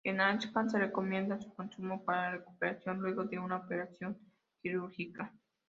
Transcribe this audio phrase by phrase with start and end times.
[0.03, 4.17] En Áncash, se recomienda su consumo para la recuperación luego de una operación
[4.63, 5.31] quirúrgica.